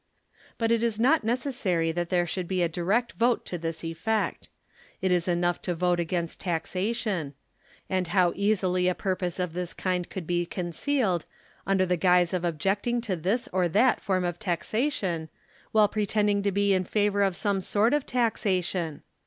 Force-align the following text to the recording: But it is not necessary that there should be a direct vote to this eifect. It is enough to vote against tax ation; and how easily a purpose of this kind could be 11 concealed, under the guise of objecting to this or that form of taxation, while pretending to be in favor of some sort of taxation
But 0.57 0.71
it 0.71 0.81
is 0.81 0.99
not 0.99 1.23
necessary 1.23 1.91
that 1.91 2.09
there 2.09 2.25
should 2.25 2.47
be 2.47 2.63
a 2.63 2.67
direct 2.67 3.11
vote 3.11 3.45
to 3.45 3.59
this 3.59 3.81
eifect. 3.83 4.47
It 4.99 5.11
is 5.11 5.27
enough 5.27 5.61
to 5.61 5.75
vote 5.75 5.99
against 5.99 6.39
tax 6.39 6.75
ation; 6.75 7.35
and 7.87 8.07
how 8.07 8.33
easily 8.35 8.87
a 8.87 8.95
purpose 8.95 9.37
of 9.37 9.53
this 9.53 9.75
kind 9.75 10.09
could 10.09 10.25
be 10.25 10.37
11 10.39 10.49
concealed, 10.49 11.25
under 11.67 11.85
the 11.85 11.97
guise 11.97 12.33
of 12.33 12.43
objecting 12.43 12.99
to 13.01 13.15
this 13.15 13.47
or 13.53 13.67
that 13.67 14.01
form 14.01 14.23
of 14.23 14.39
taxation, 14.39 15.29
while 15.71 15.87
pretending 15.87 16.41
to 16.41 16.51
be 16.51 16.73
in 16.73 16.83
favor 16.83 17.21
of 17.21 17.35
some 17.35 17.61
sort 17.61 17.93
of 17.93 18.03
taxation 18.07 19.03